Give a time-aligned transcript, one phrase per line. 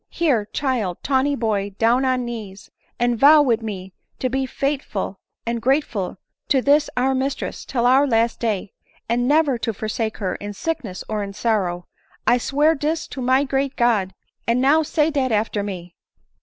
[0.09, 5.19] Here, child, tawny boy, down on knees, and vow wid me to be faith ful
[5.45, 8.73] and grateful to this our mistress, till our last day;
[9.07, 11.85] and never to forsake her in sickness or in sorrow!
[12.25, 14.15] I swear dis to my great God:
[14.47, 15.93] and now say dat after me."